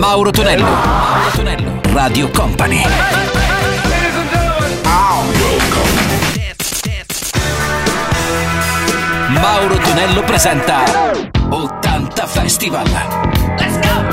[0.00, 0.64] Mauro Tonello.
[0.64, 1.80] Mauro Tonello.
[1.92, 2.82] Radio Company.
[9.28, 10.84] Mauro Tonello presenta
[11.50, 12.86] 80 Festival.
[13.58, 14.08] Let's go!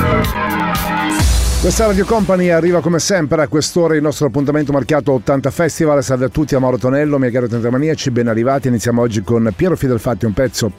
[1.62, 6.04] Questa Radio Company arriva come sempre a quest'ora il nostro appuntamento marchiato 80 Festival.
[6.04, 8.68] Salve a tutti, a Mauro Tonello, mia cara Tentamaniaci, ben arrivati.
[8.68, 10.70] Iniziamo oggi con Piero Fidelfatti, un pezzo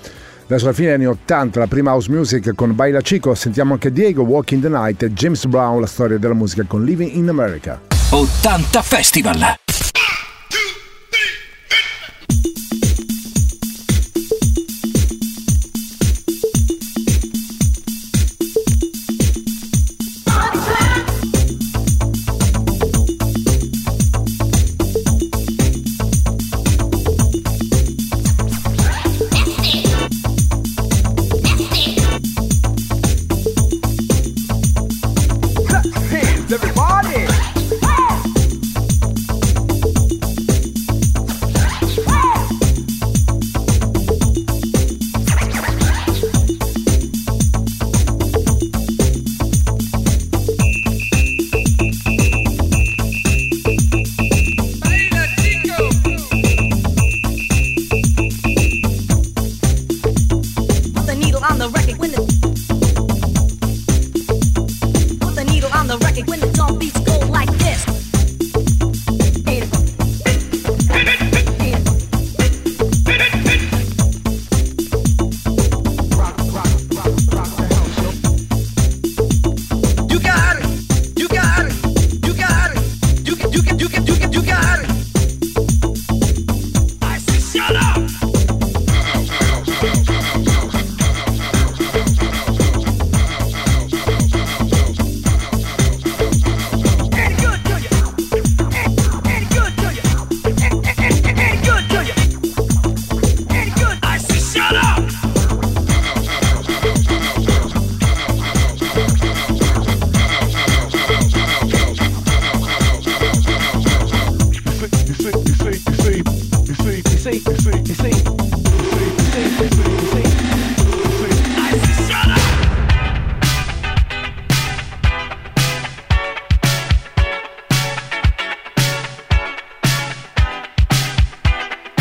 [0.50, 3.92] verso la fine degli anni 80, la prima house music con Baila Chico, sentiamo anche
[3.92, 7.80] Diego, Walking the Night e James Brown, la storia della musica con Living in America.
[8.10, 9.69] 80 Festival!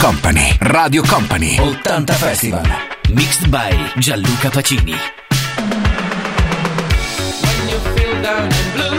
[0.08, 2.62] Company, Radio Company, 80 Festival.
[3.12, 4.96] Mixed by Gianluca Pacini.
[7.44, 8.97] When you feel down and blue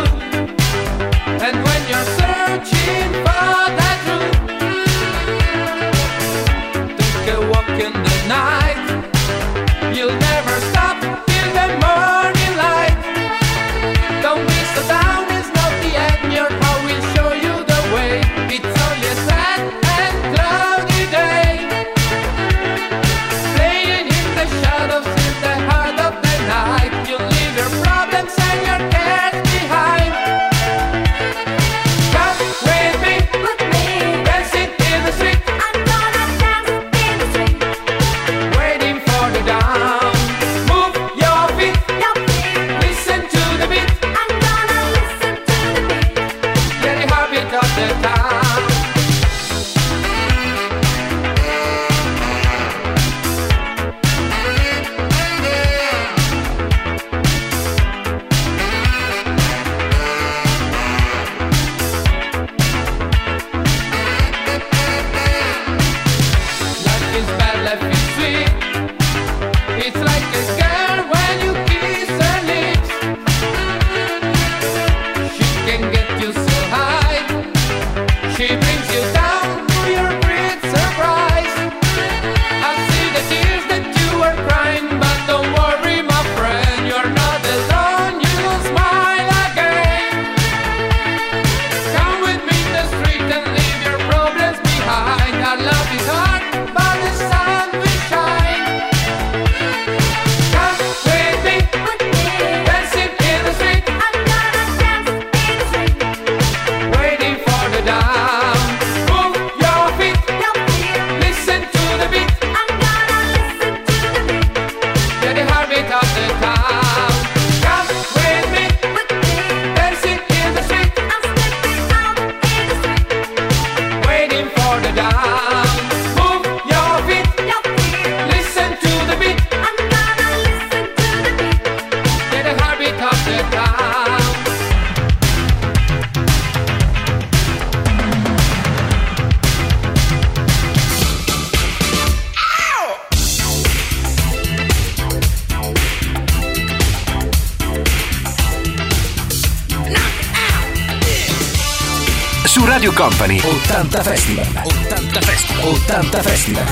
[152.79, 153.35] Radio Company.
[153.35, 154.45] 80 Festival.
[154.45, 155.67] 80 Festival.
[155.67, 156.63] 80 Festival.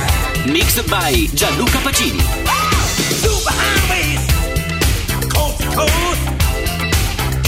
[0.49, 2.21] Mixed by Gianluca Pacini.
[3.19, 4.23] Super highways
[5.27, 6.21] Coast to coast.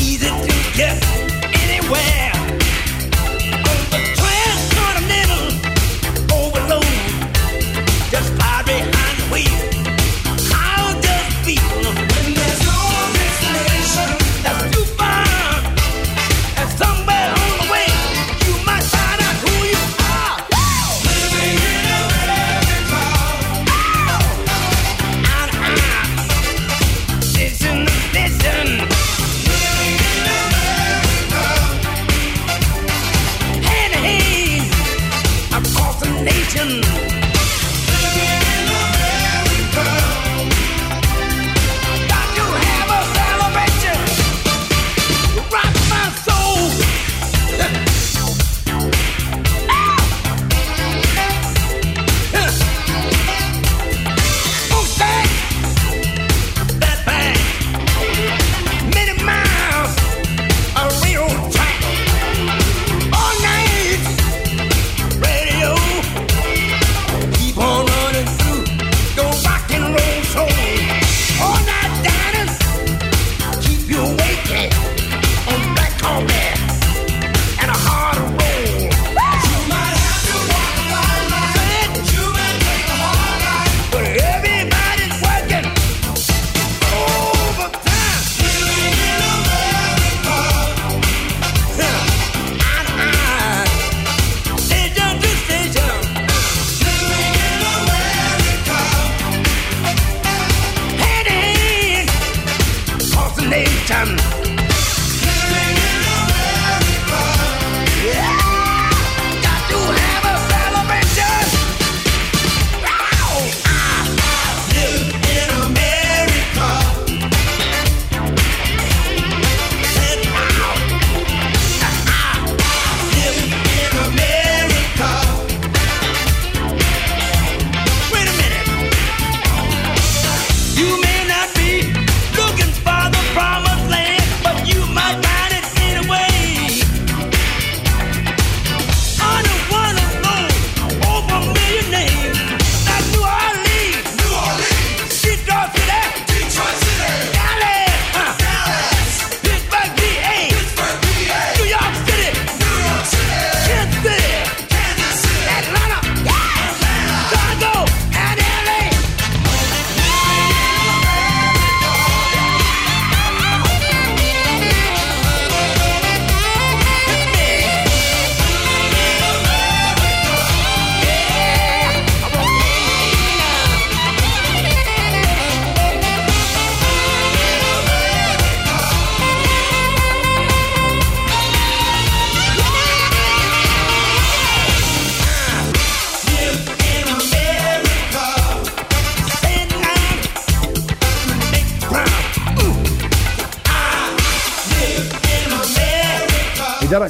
[0.01, 1.00] Easy to get
[1.56, 2.29] anywhere.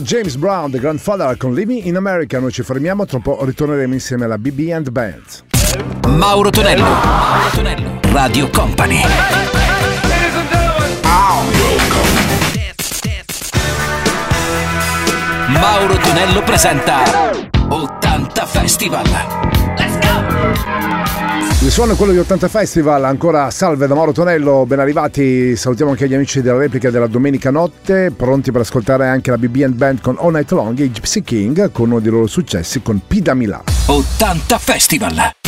[0.09, 2.39] James Brown, The Grandfather con Living in America.
[2.39, 5.21] Noi ci fermiamo, tra un po' ritorneremo insieme alla BB and Band.
[6.07, 9.03] Mauro Tonello, Mauro Tonello, Radio Company.
[15.49, 17.03] Mauro Tonello presenta
[17.67, 19.05] 80 Festival.
[19.77, 19.98] Let's go!
[21.61, 25.91] Il suono è quello di 80 Festival, ancora salve da Mauro Tonello, ben arrivati, salutiamo
[25.91, 29.99] anche gli amici della replica della domenica notte, pronti per ascoltare anche la BB Band
[29.99, 33.61] con All Night Long e Gypsy King con uno dei loro successi con Pida Milà.
[33.87, 35.38] 80 Festival!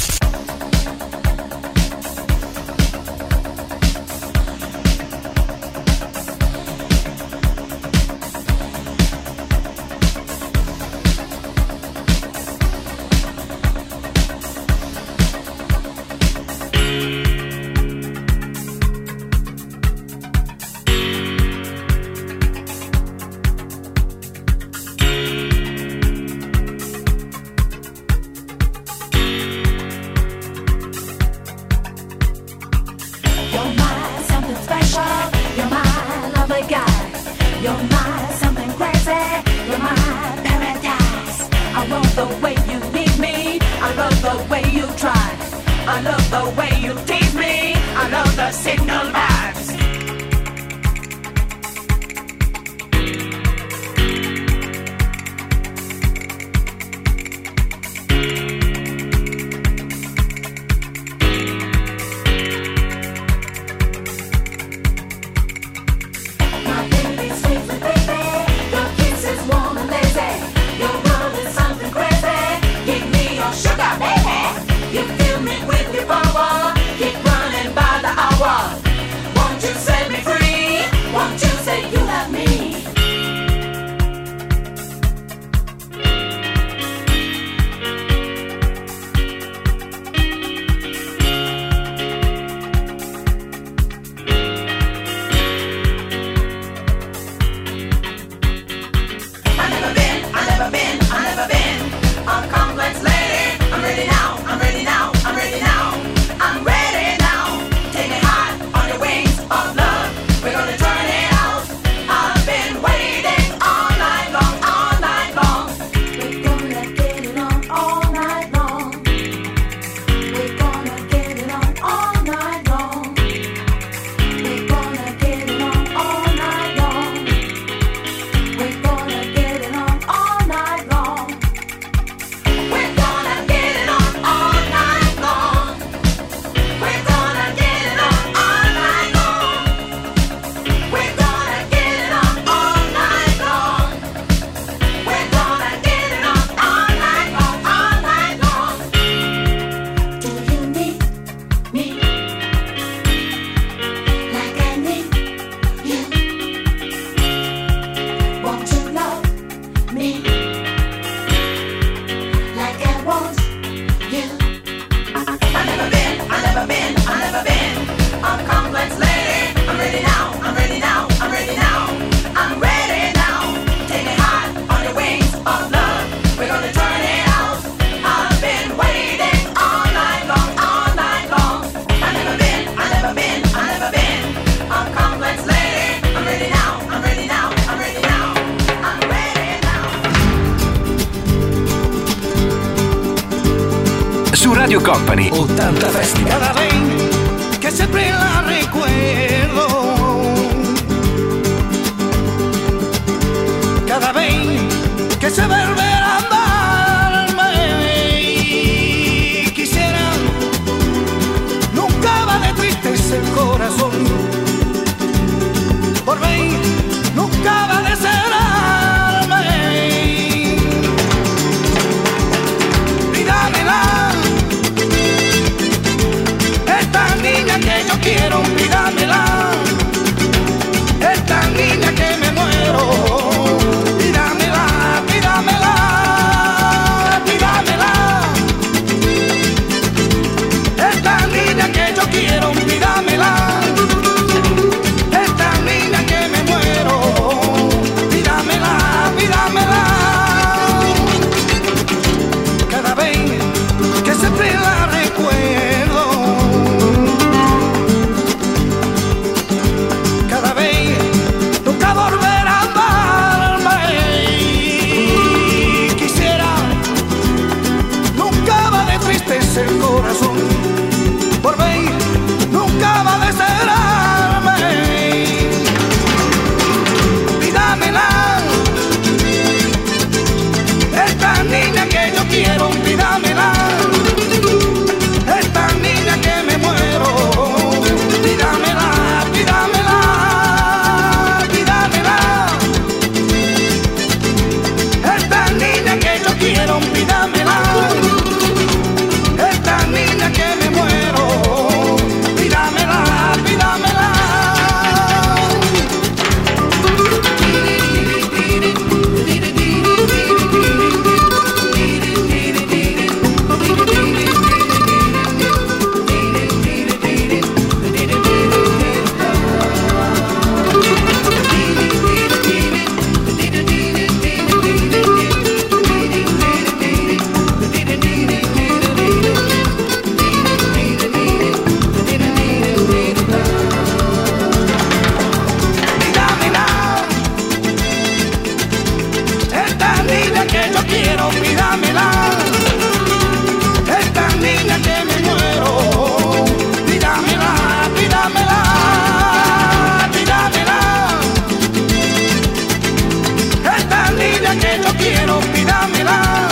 [354.52, 356.50] Niña que yo quiero, pídamela.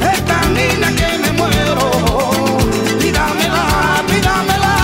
[0.00, 1.90] Esta niña que me muero.
[2.98, 4.74] Pídamela, pídamela,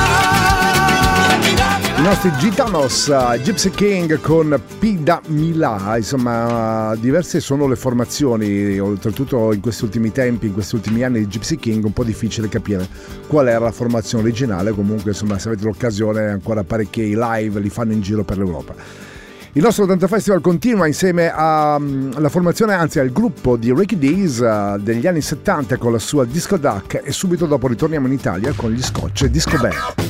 [1.43, 1.99] pídamela.
[1.99, 9.53] I nostri gitanos, uh, Gypsy King con Pida Milà, insomma diverse sono le formazioni, oltretutto
[9.53, 12.89] in questi ultimi tempi, in questi ultimi anni di Gypsy King un po' difficile capire
[13.27, 17.93] qual era la formazione originale, comunque insomma se avete l'occasione ancora parecchi live li fanno
[17.93, 19.10] in giro per l'Europa.
[19.55, 24.39] Il nostro 80 Festival continua insieme mm, alla formazione, anzi al gruppo di Ricky Days
[24.39, 28.53] uh, degli anni 70 con la sua Disco Duck e subito dopo ritorniamo in Italia
[28.55, 30.10] con gli Scotch Disco Band.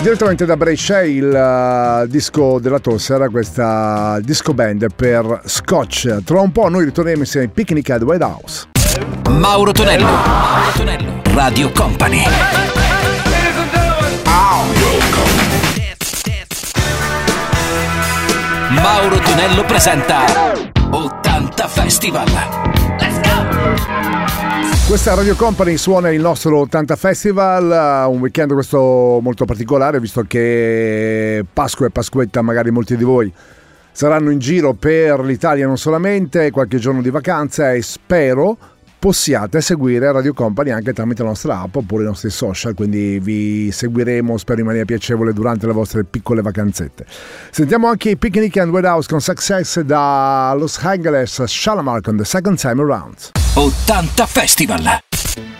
[0.00, 6.24] Direttamente da Brescia il eh, disco della Tosse era questa disco band per Scotch.
[6.24, 8.68] Tra un po' noi ritorneremo insieme ai Picnic at White House.
[9.28, 12.24] Mauro Tonello, Mauro Tonello, Radio Company.
[18.70, 20.24] Mauro Tonello presenta
[20.90, 22.26] 80 Festival.
[22.98, 23.99] Let's go!
[24.90, 30.24] Questa Radio Company suona il nostro 80 Festival, eh, un weekend questo molto particolare visto
[30.26, 33.32] che Pasqua e Pasquetta magari molti di voi
[33.92, 38.58] saranno in giro per l'Italia non solamente, qualche giorno di vacanza e spero
[39.00, 43.72] possiate seguire Radio Company anche tramite la nostra app oppure i nostri social, quindi vi
[43.72, 47.06] seguiremo spero in maniera piacevole durante le vostre piccole vacanzette.
[47.50, 52.24] Sentiamo anche i Picnic and White House con Success da Los Angeles, Shalamar con The
[52.24, 53.30] Second Time Around.
[53.54, 55.59] 80 Festival!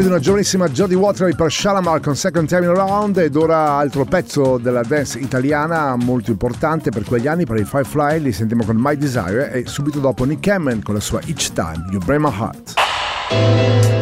[0.00, 4.04] pezzo di una giovanissima Jodie Watery per Shalamar con Second Time Around ed ora altro
[4.04, 8.76] pezzo della dance italiana molto importante per quegli anni per i Firefly li sentiamo con
[8.78, 12.30] My Desire e subito dopo Nick Hammond con la sua Each Time You Break My
[12.30, 13.99] Heart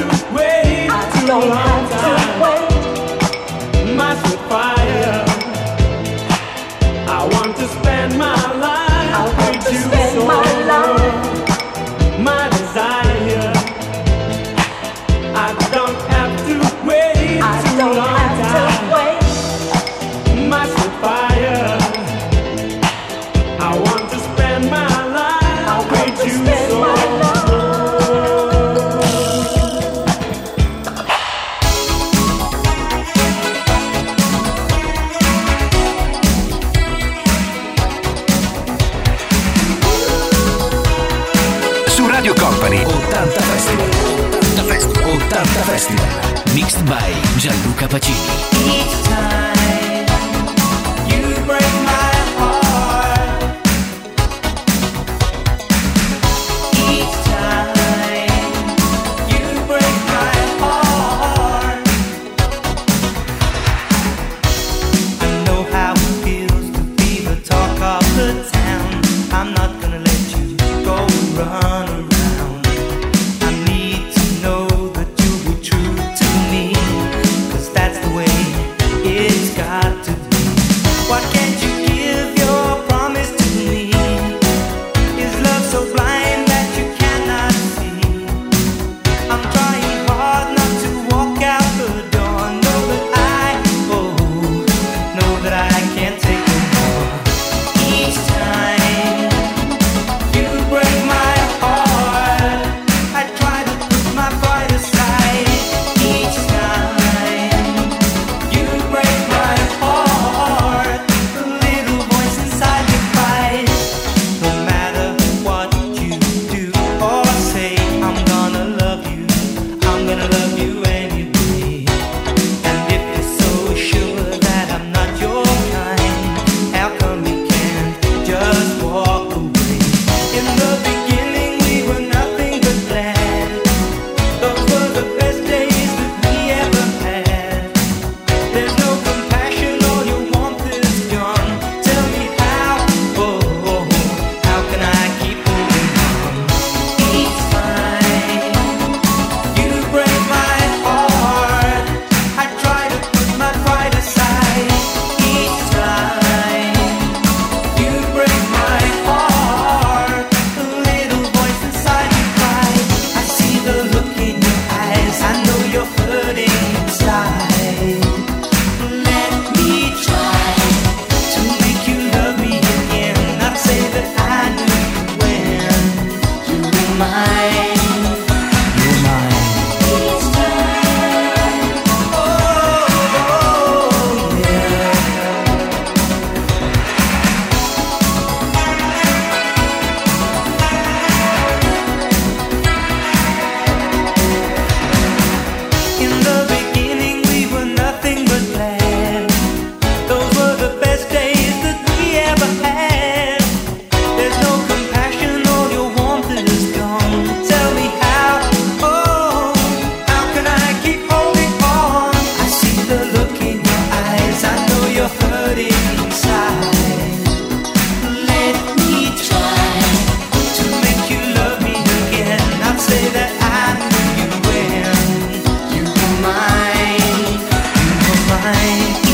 [0.00, 2.17] I don't have to.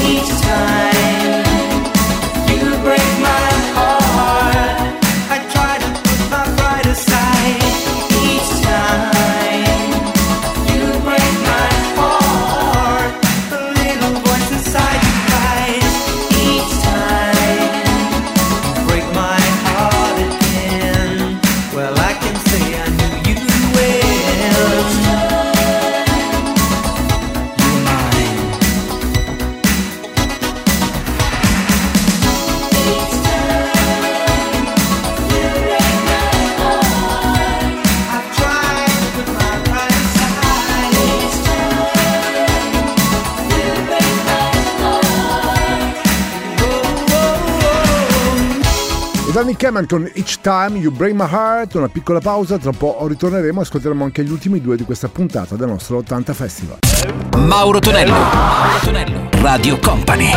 [0.07, 0.84] each time.
[49.65, 53.61] Cameron con Each Time You Break My Heart, una piccola pausa, tra un po' ritorneremo
[53.61, 56.79] e ascolteremo anche gli ultimi due di questa puntata del nostro 80 Festival.
[57.39, 60.31] Mauro Tonello, Mauro Tonello, Radio Company.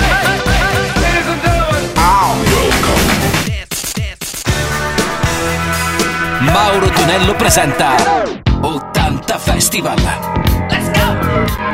[6.39, 7.95] Mauro Tonello presenta
[8.61, 9.97] 80 Festival.
[10.69, 11.66] Let's go!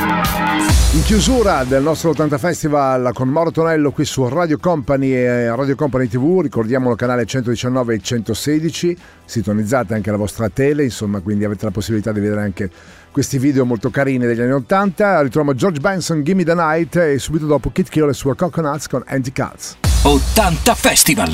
[0.93, 5.75] In chiusura del nostro 80 Festival con Moro Tonello qui su Radio Company e Radio
[5.75, 11.45] Company TV, ricordiamo il canale 119 e 116, sintonizzate anche la vostra tele, insomma, quindi
[11.45, 12.69] avete la possibilità di vedere anche
[13.09, 15.21] questi video molto carini degli anni 80.
[15.23, 19.01] Ritroviamo George Benson, Gimme the Night e subito dopo Kit Kill e sua Coconuts con
[19.07, 19.77] Anti Cuts.
[20.03, 21.31] 80 Festival!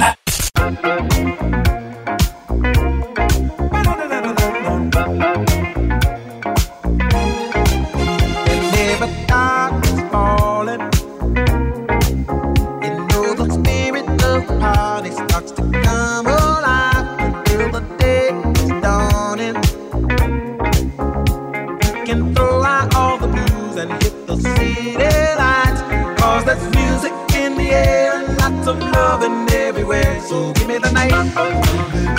[31.08, 32.19] Night.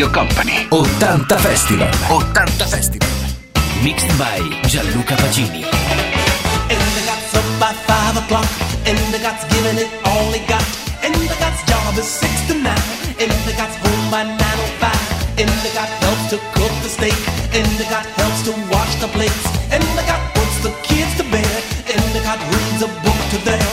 [0.00, 3.08] Radio Company 80 Festival 80 Festival
[3.84, 5.60] Mixed by Gianluca Pacini
[6.72, 8.48] Endigat's up by five o'clock.
[8.88, 10.64] Endigat's giving it all he got.
[11.04, 12.80] Endigat's job is six to nine.
[13.20, 15.04] Endigat's home by nine o five.
[15.36, 17.20] Endigat helps to cook the steak.
[17.52, 19.44] Endigat helps to wash the plates.
[19.68, 21.60] Endigat puts the kids to bed.
[21.92, 23.69] Endigat reads a book to them.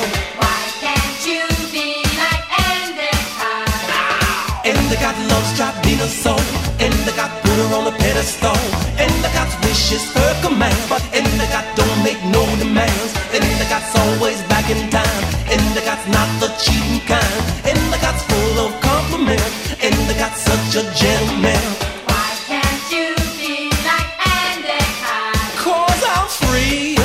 [16.58, 17.44] Endigat's not the cheating kind.
[17.66, 19.42] Endigat's full of compliment.
[19.82, 21.62] Endigat's such a gentleman.
[22.06, 25.36] Why can't you be like Endicott?
[25.58, 26.98] Cause I'm free.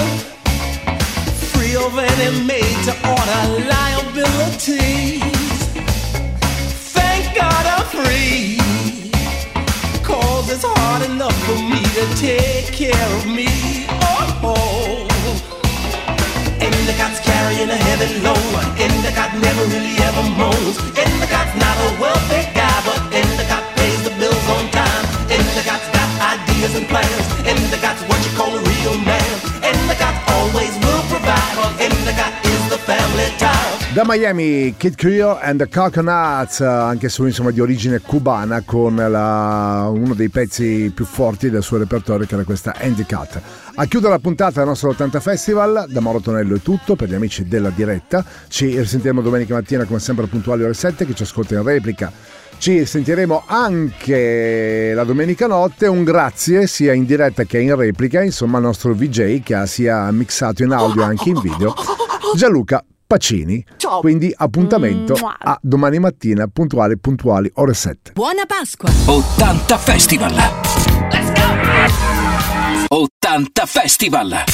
[1.53, 5.22] Free of any made to order liabilities.
[6.92, 8.59] Thank God I'm free.
[10.03, 14.01] Cause it's hard enough for me to take care of me.
[17.33, 18.53] Carrying a heavy load.
[18.76, 20.76] Endicott never really ever moans.
[21.03, 25.05] Endicott's not a wealthy guy, but Endicott pays the bills on time.
[25.37, 27.26] Endicott's got ideas and plans.
[27.51, 29.33] Endicott's what you call a real man.
[29.70, 31.57] Endicott always will provide.
[31.89, 33.51] Endicott is the family tie.
[33.93, 38.97] Da Miami, Kid Creole and the Coconuts, eh, anche se insomma di origine cubana, con
[38.97, 43.05] la- uno dei pezzi più forti del suo repertorio che era questa Andy.
[43.74, 47.14] A chiudere la puntata del nostro 80 Festival, da Mauro Tonello è tutto per gli
[47.14, 48.24] amici della diretta.
[48.49, 52.11] Ci risentiremo domenica mattina come sempre puntuali ore 7, chi ci ascolta in replica.
[52.57, 55.86] Ci sentiremo anche la domenica notte.
[55.86, 60.11] Un grazie sia in diretta che in replica, insomma, al nostro VJ che ha sia
[60.12, 61.74] mixato in audio anche in video,
[62.34, 62.82] Gianluca
[63.12, 63.62] Pacini.
[64.00, 65.36] Quindi appuntamento Mua.
[65.38, 68.12] a domani mattina, puntuali, puntuali, ore 7.
[68.14, 68.90] Buona Pasqua!
[69.04, 70.34] 80 Festival
[72.88, 74.44] 80 Festival